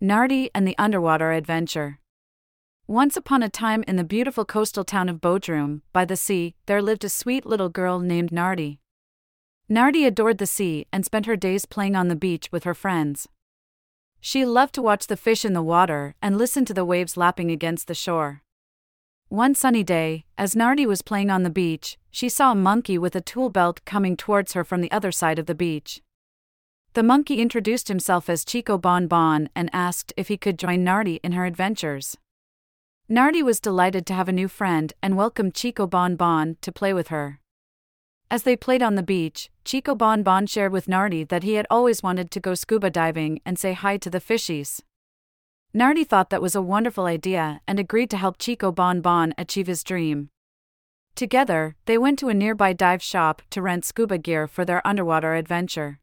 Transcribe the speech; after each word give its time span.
Narti 0.00 0.50
and 0.54 0.68
the 0.68 0.76
Underwater 0.76 1.32
Adventure. 1.32 2.00
Once 2.86 3.16
upon 3.16 3.42
a 3.42 3.48
time 3.48 3.82
in 3.88 3.96
the 3.96 4.04
beautiful 4.04 4.44
coastal 4.44 4.84
town 4.84 5.08
of 5.08 5.22
Bodrum, 5.22 5.80
by 5.94 6.04
the 6.04 6.16
sea, 6.16 6.54
there 6.66 6.82
lived 6.82 7.02
a 7.02 7.08
sweet 7.08 7.46
little 7.46 7.70
girl 7.70 7.98
named 7.98 8.30
Narti. 8.30 8.78
Narti 9.70 10.04
adored 10.04 10.36
the 10.36 10.44
sea 10.44 10.86
and 10.92 11.06
spent 11.06 11.24
her 11.24 11.34
days 11.34 11.64
playing 11.64 11.96
on 11.96 12.08
the 12.08 12.14
beach 12.14 12.52
with 12.52 12.64
her 12.64 12.74
friends. 12.74 13.26
She 14.20 14.44
loved 14.44 14.74
to 14.74 14.82
watch 14.82 15.06
the 15.06 15.16
fish 15.16 15.46
in 15.46 15.54
the 15.54 15.62
water 15.62 16.14
and 16.20 16.36
listen 16.36 16.66
to 16.66 16.74
the 16.74 16.84
waves 16.84 17.16
lapping 17.16 17.50
against 17.50 17.88
the 17.88 17.94
shore. 17.94 18.42
One 19.28 19.54
sunny 19.54 19.82
day, 19.82 20.26
as 20.36 20.54
Narti 20.54 20.84
was 20.84 21.00
playing 21.00 21.30
on 21.30 21.42
the 21.42 21.48
beach, 21.48 21.96
she 22.10 22.28
saw 22.28 22.52
a 22.52 22.54
monkey 22.54 22.98
with 22.98 23.16
a 23.16 23.22
tool 23.22 23.48
belt 23.48 23.80
coming 23.86 24.14
towards 24.14 24.52
her 24.52 24.62
from 24.62 24.82
the 24.82 24.92
other 24.92 25.10
side 25.10 25.38
of 25.38 25.46
the 25.46 25.54
beach. 25.54 26.02
The 26.96 27.02
monkey 27.02 27.42
introduced 27.42 27.88
himself 27.88 28.30
as 28.30 28.42
Chico 28.42 28.78
Bon 28.78 29.06
Bon 29.06 29.50
and 29.54 29.68
asked 29.74 30.14
if 30.16 30.28
he 30.28 30.38
could 30.38 30.58
join 30.58 30.82
Narti 30.82 31.20
in 31.22 31.32
her 31.32 31.44
adventures. 31.44 32.16
Narti 33.06 33.42
was 33.42 33.60
delighted 33.60 34.06
to 34.06 34.14
have 34.14 34.30
a 34.30 34.32
new 34.32 34.48
friend 34.48 34.94
and 35.02 35.14
welcomed 35.14 35.54
Chico 35.54 35.86
Bon 35.86 36.16
Bon 36.16 36.56
to 36.62 36.72
play 36.72 36.94
with 36.94 37.08
her. 37.08 37.38
As 38.30 38.44
they 38.44 38.56
played 38.56 38.82
on 38.82 38.94
the 38.94 39.02
beach, 39.02 39.50
Chico 39.62 39.94
Bon 39.94 40.22
Bon 40.22 40.46
shared 40.46 40.72
with 40.72 40.88
Narti 40.88 41.22
that 41.24 41.42
he 41.42 41.56
had 41.56 41.66
always 41.68 42.02
wanted 42.02 42.30
to 42.30 42.40
go 42.40 42.54
scuba 42.54 42.88
diving 42.88 43.42
and 43.44 43.58
say 43.58 43.74
hi 43.74 43.98
to 43.98 44.08
the 44.08 44.18
fishies. 44.18 44.80
Narti 45.74 46.02
thought 46.02 46.30
that 46.30 46.40
was 46.40 46.54
a 46.54 46.62
wonderful 46.62 47.04
idea 47.04 47.60
and 47.68 47.78
agreed 47.78 48.08
to 48.08 48.16
help 48.16 48.38
Chico 48.38 48.72
Bon 48.72 49.02
Bon 49.02 49.34
achieve 49.36 49.66
his 49.66 49.84
dream. 49.84 50.30
Together, 51.14 51.76
they 51.84 51.98
went 51.98 52.18
to 52.20 52.30
a 52.30 52.32
nearby 52.32 52.72
dive 52.72 53.02
shop 53.02 53.42
to 53.50 53.60
rent 53.60 53.84
scuba 53.84 54.16
gear 54.16 54.46
for 54.46 54.64
their 54.64 54.80
underwater 54.86 55.34
adventure. 55.34 56.00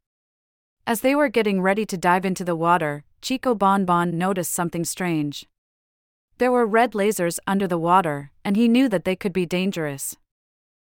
As 0.85 0.99
they 0.99 1.15
were 1.15 1.29
getting 1.29 1.61
ready 1.61 1.85
to 1.85 1.97
dive 1.97 2.25
into 2.25 2.43
the 2.43 2.57
water, 2.57 3.05
Chico 3.21 3.55
Bon 3.55 3.85
Bon 3.85 4.17
noticed 4.17 4.51
something 4.51 4.83
strange. 4.83 5.47
There 6.39 6.51
were 6.51 6.65
red 6.65 6.91
lasers 6.91 7.39
under 7.47 7.67
the 7.67 7.77
water, 7.77 8.31
and 8.43 8.57
he 8.57 8.67
knew 8.67 8.89
that 8.89 9.05
they 9.05 9.15
could 9.15 9.31
be 9.31 9.45
dangerous. 9.45 10.17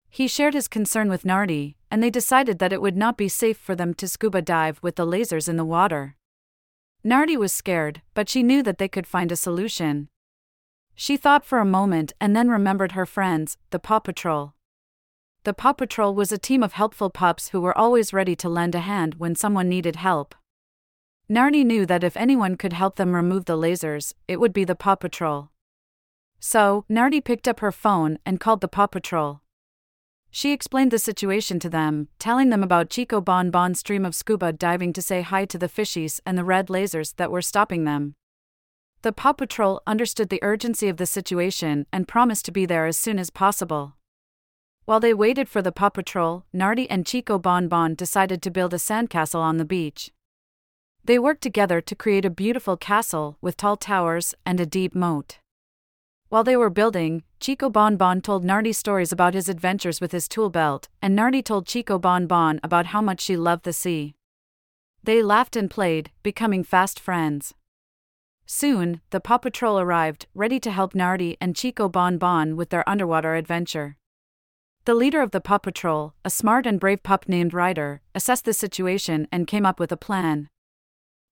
He 0.09 0.27
shared 0.27 0.53
his 0.53 0.69
concern 0.69 1.09
with 1.09 1.25
Narti, 1.25 1.75
and 1.91 2.01
they 2.01 2.09
decided 2.09 2.59
that 2.59 2.71
it 2.71 2.81
would 2.81 2.95
not 2.95 3.17
be 3.17 3.27
safe 3.27 3.57
for 3.57 3.75
them 3.75 3.93
to 3.95 4.07
scuba 4.07 4.41
dive 4.41 4.79
with 4.81 4.95
the 4.95 5.05
lasers 5.05 5.49
in 5.49 5.57
the 5.57 5.65
water. 5.65 6.15
Narti 7.03 7.35
was 7.35 7.51
scared, 7.51 8.01
but 8.13 8.29
she 8.29 8.41
knew 8.41 8.63
that 8.63 8.77
they 8.77 8.87
could 8.87 9.05
find 9.05 9.33
a 9.33 9.35
solution. 9.35 10.07
She 10.95 11.17
thought 11.17 11.43
for 11.43 11.59
a 11.59 11.65
moment 11.65 12.13
and 12.21 12.33
then 12.33 12.47
remembered 12.47 12.93
her 12.93 13.05
friends, 13.05 13.57
the 13.71 13.79
Paw 13.79 13.99
Patrol. 13.99 14.53
The 15.45 15.53
Paw 15.53 15.73
Patrol 15.73 16.15
was 16.15 16.31
a 16.31 16.37
team 16.37 16.63
of 16.63 16.71
helpful 16.71 17.09
pups 17.09 17.49
who 17.49 17.59
were 17.59 17.77
always 17.77 18.13
ready 18.13 18.33
to 18.37 18.47
lend 18.47 18.75
a 18.75 18.79
hand 18.79 19.15
when 19.15 19.35
someone 19.35 19.67
needed 19.67 19.97
help. 19.97 20.35
Narti 21.29 21.65
knew 21.65 21.85
that 21.85 22.03
if 22.03 22.15
anyone 22.15 22.55
could 22.55 22.71
help 22.71 22.95
them 22.95 23.13
remove 23.13 23.43
the 23.43 23.57
lasers, 23.57 24.13
it 24.25 24.39
would 24.39 24.53
be 24.53 24.63
the 24.63 24.75
Paw 24.75 24.95
Patrol. 24.95 25.49
So, 26.39 26.85
Narti 26.89 27.19
picked 27.19 27.47
up 27.47 27.59
her 27.59 27.73
phone 27.73 28.19
and 28.25 28.39
called 28.39 28.61
the 28.61 28.69
Paw 28.69 28.87
Patrol. 28.87 29.41
She 30.31 30.53
explained 30.53 30.91
the 30.91 30.97
situation 30.97 31.59
to 31.59 31.69
them, 31.69 32.07
telling 32.19 32.49
them 32.49 32.63
about 32.63 32.89
Chico 32.89 33.19
Bon 33.19 33.51
Bon's 33.51 33.83
dream 33.83 34.05
of 34.05 34.15
scuba 34.15 34.53
diving 34.53 34.93
to 34.93 35.01
say 35.01 35.21
hi 35.23 35.43
to 35.45 35.57
the 35.57 35.67
fishies 35.67 36.21
and 36.25 36.37
the 36.37 36.45
red 36.45 36.67
lasers 36.67 37.17
that 37.17 37.31
were 37.31 37.41
stopping 37.41 37.83
them. 37.83 38.15
The 39.01 39.11
Paw 39.11 39.33
Patrol 39.33 39.81
understood 39.85 40.29
the 40.29 40.41
urgency 40.41 40.87
of 40.87 40.95
the 40.95 41.05
situation 41.05 41.85
and 41.91 42.07
promised 42.07 42.45
to 42.45 42.51
be 42.53 42.65
there 42.65 42.85
as 42.85 42.97
soon 42.97 43.19
as 43.19 43.29
possible. 43.29 43.95
While 44.85 44.99
they 44.99 45.13
waited 45.13 45.47
for 45.47 45.61
the 45.61 45.71
Paw 45.71 45.89
Patrol, 45.89 46.43
Narti 46.53 46.89
and 46.89 47.05
Chico 47.05 47.39
Bon 47.39 47.69
Bon 47.69 47.95
decided 47.95 48.41
to 48.41 48.51
build 48.51 48.73
a 48.73 48.77
sandcastle 48.77 49.39
on 49.39 49.55
the 49.55 49.63
beach. 49.63 50.11
They 51.05 51.17
worked 51.17 51.41
together 51.41 51.79
to 51.79 51.95
create 51.95 52.25
a 52.25 52.29
beautiful 52.29 52.75
castle 52.75 53.37
with 53.39 53.55
tall 53.55 53.77
towers 53.77 54.35
and 54.45 54.59
a 54.59 54.65
deep 54.65 54.93
moat. 54.93 55.39
While 56.27 56.43
they 56.43 56.57
were 56.57 56.69
building, 56.69 57.23
Chico 57.39 57.69
Bon 57.69 57.95
Bon 57.95 58.19
told 58.19 58.43
Narti 58.43 58.73
stories 58.73 59.13
about 59.13 59.35
his 59.35 59.47
adventures 59.47 60.01
with 60.01 60.11
his 60.11 60.27
tool 60.27 60.49
belt, 60.49 60.89
and 61.01 61.15
Narti 61.15 61.41
told 61.41 61.65
Chico 61.65 61.97
Bon 61.97 62.27
Bon 62.27 62.59
about 62.61 62.87
how 62.87 63.01
much 63.01 63.21
she 63.21 63.37
loved 63.37 63.63
the 63.63 63.71
sea. 63.71 64.15
They 65.01 65.23
laughed 65.23 65.55
and 65.55 65.69
played, 65.69 66.11
becoming 66.23 66.63
fast 66.63 66.99
friends. 66.99 67.53
Soon, 68.45 68.99
the 69.11 69.21
Paw 69.21 69.37
Patrol 69.37 69.79
arrived, 69.79 70.27
ready 70.35 70.59
to 70.59 70.71
help 70.71 70.93
Narti 70.93 71.37
and 71.39 71.55
Chico 71.55 71.87
Bon 71.87 72.17
Bon 72.17 72.57
with 72.57 72.69
their 72.69 72.87
underwater 72.89 73.35
adventure. 73.35 73.95
The 74.85 74.93
leader 74.93 75.21
of 75.21 75.31
the 75.31 75.39
Paw 75.39 75.59
Patrol, 75.59 76.13
a 76.25 76.29
smart 76.29 76.65
and 76.65 76.77
brave 76.77 77.03
pup 77.03 77.29
named 77.29 77.53
Ryder, 77.53 78.01
assessed 78.13 78.43
the 78.43 78.51
situation 78.51 79.29
and 79.31 79.47
came 79.47 79.65
up 79.65 79.79
with 79.79 79.93
a 79.93 79.97
plan. 79.97 80.49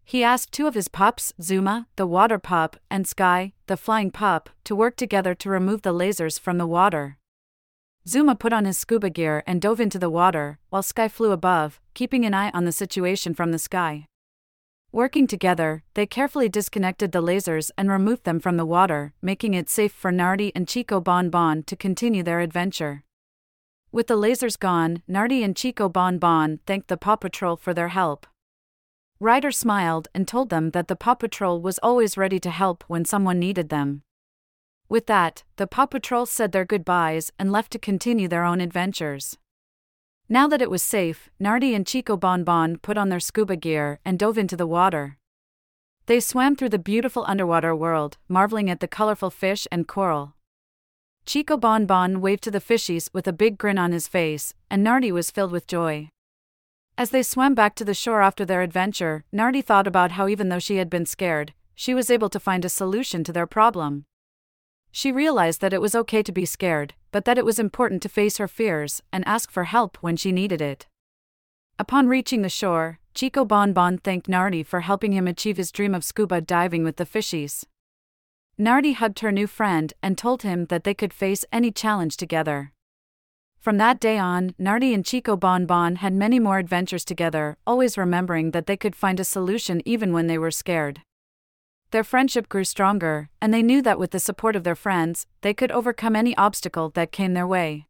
He 0.05 0.23
asked 0.23 0.53
two 0.53 0.67
of 0.67 0.73
his 0.73 0.87
pups, 0.87 1.33
Zuma, 1.41 1.87
the 1.97 2.07
water 2.07 2.39
pup, 2.39 2.77
and 2.89 3.05
Sky, 3.05 3.51
the 3.67 3.75
flying 3.75 4.09
pup, 4.09 4.49
to 4.63 4.73
work 4.73 4.95
together 4.95 5.35
to 5.35 5.49
remove 5.49 5.81
the 5.81 5.93
lasers 5.93 6.39
from 6.39 6.59
the 6.59 6.65
water. 6.65 7.17
Zuma 8.07 8.35
put 8.35 8.53
on 8.53 8.63
his 8.63 8.77
scuba 8.77 9.09
gear 9.09 9.43
and 9.45 9.61
dove 9.61 9.81
into 9.81 9.99
the 9.99 10.09
water, 10.09 10.57
while 10.69 10.81
Sky 10.81 11.09
flew 11.09 11.31
above, 11.31 11.81
keeping 11.93 12.25
an 12.25 12.33
eye 12.33 12.51
on 12.53 12.63
the 12.63 12.71
situation 12.71 13.33
from 13.33 13.51
the 13.51 13.59
sky. 13.59 14.05
Working 14.93 15.27
together, 15.27 15.83
they 15.93 16.05
carefully 16.05 16.47
disconnected 16.47 17.11
the 17.11 17.21
lasers 17.21 17.69
and 17.77 17.91
removed 17.91 18.23
them 18.23 18.39
from 18.39 18.55
the 18.55 18.65
water, 18.65 19.13
making 19.21 19.55
it 19.55 19.69
safe 19.69 19.91
for 19.91 20.09
Narti 20.09 20.53
and 20.55 20.69
Chico 20.69 21.01
Bon 21.01 21.29
Bon 21.29 21.63
to 21.63 21.75
continue 21.75 22.23
their 22.23 22.39
adventure. 22.39 23.03
With 23.93 24.07
the 24.07 24.15
lasers 24.15 24.57
gone, 24.57 25.03
Narti 25.05 25.43
and 25.43 25.53
Chico 25.53 25.89
Bon 25.89 26.17
Bon 26.17 26.59
thanked 26.65 26.87
the 26.87 26.95
Paw 26.95 27.17
Patrol 27.17 27.57
for 27.57 27.73
their 27.73 27.89
help. 27.89 28.25
Ryder 29.19 29.51
smiled 29.51 30.07
and 30.15 30.25
told 30.25 30.49
them 30.49 30.69
that 30.71 30.87
the 30.87 30.95
Paw 30.95 31.15
Patrol 31.15 31.61
was 31.61 31.77
always 31.83 32.15
ready 32.15 32.39
to 32.39 32.49
help 32.49 32.85
when 32.87 33.03
someone 33.03 33.37
needed 33.37 33.67
them. 33.67 34.03
With 34.87 35.07
that, 35.07 35.43
the 35.57 35.67
Paw 35.67 35.87
Patrol 35.87 36.25
said 36.25 36.53
their 36.53 36.63
goodbyes 36.63 37.33
and 37.37 37.51
left 37.51 37.71
to 37.73 37.79
continue 37.79 38.29
their 38.29 38.45
own 38.45 38.61
adventures. 38.61 39.37
Now 40.29 40.47
that 40.47 40.61
it 40.61 40.71
was 40.71 40.81
safe, 40.81 41.29
Narti 41.37 41.75
and 41.75 41.85
Chico 41.85 42.15
Bon 42.15 42.45
Bon 42.45 42.77
put 42.77 42.97
on 42.97 43.09
their 43.09 43.19
scuba 43.19 43.57
gear 43.57 43.99
and 44.05 44.17
dove 44.17 44.37
into 44.37 44.55
the 44.55 44.67
water. 44.67 45.17
They 46.05 46.21
swam 46.21 46.55
through 46.55 46.69
the 46.69 46.79
beautiful 46.79 47.25
underwater 47.27 47.75
world, 47.75 48.17
marveling 48.29 48.69
at 48.69 48.79
the 48.79 48.87
colorful 48.87 49.29
fish 49.29 49.67
and 49.69 49.85
coral. 49.85 50.35
Chico 51.25 51.55
Bon 51.55 51.85
Bon 51.85 52.19
waved 52.19 52.43
to 52.43 52.51
the 52.51 52.59
fishies 52.59 53.09
with 53.13 53.27
a 53.27 53.33
big 53.33 53.57
grin 53.57 53.77
on 53.77 53.91
his 53.91 54.07
face, 54.07 54.53
and 54.69 54.83
Narti 54.83 55.11
was 55.11 55.31
filled 55.31 55.51
with 55.51 55.67
joy. 55.67 56.09
As 56.97 57.11
they 57.11 57.23
swam 57.23 57.55
back 57.55 57.75
to 57.75 57.85
the 57.85 57.93
shore 57.93 58.21
after 58.21 58.43
their 58.43 58.61
adventure, 58.61 59.23
Narti 59.31 59.61
thought 59.61 59.87
about 59.87 60.11
how 60.11 60.27
even 60.27 60.49
though 60.49 60.59
she 60.59 60.77
had 60.77 60.89
been 60.89 61.05
scared, 61.05 61.53
she 61.73 61.93
was 61.93 62.11
able 62.11 62.29
to 62.29 62.39
find 62.39 62.65
a 62.65 62.69
solution 62.69 63.23
to 63.23 63.31
their 63.31 63.47
problem. 63.47 64.05
She 64.91 65.11
realized 65.11 65.61
that 65.61 65.73
it 65.73 65.81
was 65.81 65.95
okay 65.95 66.21
to 66.21 66.31
be 66.31 66.45
scared, 66.45 66.93
but 67.11 67.25
that 67.25 67.37
it 67.37 67.45
was 67.45 67.59
important 67.59 68.01
to 68.03 68.09
face 68.09 68.37
her 68.37 68.47
fears 68.47 69.01
and 69.13 69.25
ask 69.27 69.49
for 69.49 69.63
help 69.63 69.97
when 70.01 70.17
she 70.17 70.31
needed 70.31 70.61
it. 70.61 70.87
Upon 71.79 72.07
reaching 72.07 72.41
the 72.41 72.49
shore, 72.49 72.99
Chico 73.13 73.45
Bon 73.45 73.73
Bon 73.73 73.97
thanked 73.97 74.27
Narti 74.27 74.63
for 74.63 74.81
helping 74.81 75.13
him 75.13 75.27
achieve 75.27 75.57
his 75.57 75.71
dream 75.71 75.95
of 75.95 76.03
scuba 76.03 76.41
diving 76.41 76.83
with 76.83 76.97
the 76.97 77.05
fishies. 77.05 77.63
Narti 78.57 78.93
hugged 78.93 79.19
her 79.19 79.31
new 79.31 79.47
friend 79.47 79.93
and 80.03 80.17
told 80.17 80.43
him 80.43 80.65
that 80.65 80.83
they 80.83 80.93
could 80.93 81.13
face 81.13 81.45
any 81.51 81.71
challenge 81.71 82.17
together. 82.17 82.73
From 83.59 83.77
that 83.77 83.99
day 83.99 84.17
on, 84.17 84.55
Narti 84.59 84.93
and 84.93 85.05
Chico 85.05 85.37
Bon 85.37 85.65
Bon 85.65 85.97
had 85.97 86.13
many 86.13 86.39
more 86.39 86.57
adventures 86.57 87.05
together, 87.05 87.57
always 87.65 87.97
remembering 87.97 88.51
that 88.51 88.65
they 88.65 88.75
could 88.75 88.95
find 88.95 89.19
a 89.19 89.23
solution 89.23 89.81
even 89.85 90.13
when 90.13 90.27
they 90.27 90.37
were 90.37 90.51
scared. 90.51 91.01
Their 91.91 92.03
friendship 92.03 92.49
grew 92.49 92.63
stronger, 92.63 93.29
and 93.41 93.53
they 93.53 93.61
knew 93.61 93.81
that 93.81 93.99
with 93.99 94.11
the 94.11 94.19
support 94.19 94.55
of 94.55 94.63
their 94.63 94.75
friends, 94.75 95.27
they 95.41 95.53
could 95.53 95.71
overcome 95.71 96.15
any 96.15 96.35
obstacle 96.37 96.89
that 96.91 97.11
came 97.11 97.33
their 97.33 97.45
way. 97.45 97.85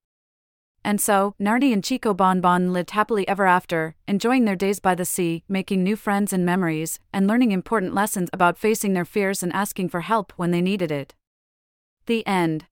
And 0.83 0.99
so, 0.99 1.35
Narti 1.39 1.71
and 1.71 1.83
Chico 1.83 2.13
Bon 2.13 2.41
Bon 2.41 2.73
lived 2.73 2.91
happily 2.91 3.27
ever 3.27 3.45
after, 3.45 3.95
enjoying 4.07 4.45
their 4.45 4.55
days 4.55 4.79
by 4.79 4.95
the 4.95 5.05
sea, 5.05 5.43
making 5.47 5.83
new 5.83 5.95
friends 5.95 6.33
and 6.33 6.45
memories, 6.45 6.99
and 7.13 7.27
learning 7.27 7.51
important 7.51 7.93
lessons 7.93 8.29
about 8.33 8.57
facing 8.57 8.93
their 8.93 9.05
fears 9.05 9.43
and 9.43 9.53
asking 9.53 9.89
for 9.89 10.01
help 10.01 10.33
when 10.37 10.51
they 10.51 10.61
needed 10.61 10.91
it. 10.91 11.13
The 12.07 12.25
end. 12.25 12.65